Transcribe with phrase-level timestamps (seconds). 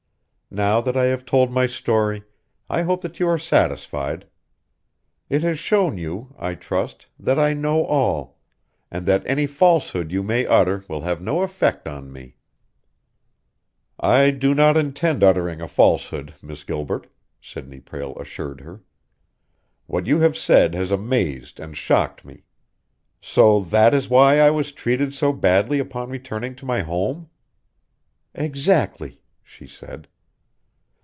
[0.53, 2.23] Now that I have told my story,
[2.69, 4.27] I hope that you are satisfied.
[5.29, 8.37] It has shown you, I trust, that I know all,
[8.91, 12.35] and that any falsehood you may utter will have no effect on me."
[13.97, 17.07] "I do not intend uttering a falsehood, Miss Gilbert,"
[17.41, 18.81] Sidney Prale assured her.
[19.87, 22.43] "What you have said has amazed and shocked me.
[23.21, 27.29] So that is why I was treated so badly upon returning to my home?"
[28.35, 30.09] "Exactly," she said.